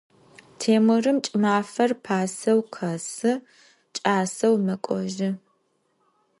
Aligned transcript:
Têmırım 0.59 1.17
ç'ımafer 1.25 1.91
paseu 2.05 2.59
khesı, 2.73 3.31
ç'aseu 3.95 4.55
mek'ojı. 4.65 5.29